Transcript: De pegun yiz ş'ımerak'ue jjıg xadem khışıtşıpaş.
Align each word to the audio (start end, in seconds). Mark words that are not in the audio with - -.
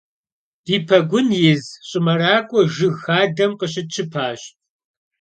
De 0.65 0.77
pegun 0.89 1.27
yiz 1.41 1.65
ş'ımerak'ue 1.87 2.61
jjıg 2.73 2.95
xadem 3.03 3.51
khışıtşıpaş. 3.59 4.41